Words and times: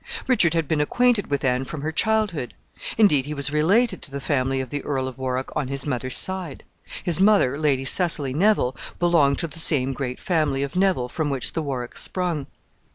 Richard 0.25 0.55
had 0.55 0.67
been 0.67 0.81
acquainted 0.81 1.27
with 1.27 1.45
Anne 1.45 1.63
from 1.63 1.81
her 1.81 1.91
childhood. 1.91 2.55
Indeed, 2.97 3.25
he 3.25 3.35
was 3.35 3.51
related 3.53 4.01
to 4.01 4.09
the 4.09 4.19
family 4.19 4.59
of 4.59 4.71
the 4.71 4.83
Earl 4.83 5.07
of 5.07 5.19
Warwick 5.19 5.55
on 5.55 5.67
his 5.67 5.85
mother's 5.85 6.17
side. 6.17 6.63
His 7.03 7.19
mother, 7.19 7.55
Lady 7.59 7.85
Cecily 7.85 8.33
Neville, 8.33 8.75
belonged 8.97 9.37
to 9.37 9.47
the 9.47 9.59
same 9.59 9.93
great 9.93 10.19
family 10.19 10.63
of 10.63 10.75
Neville 10.75 11.07
from 11.07 11.29
which 11.29 11.53
the 11.53 11.61
Warwicks 11.61 12.01
sprung. 12.01 12.47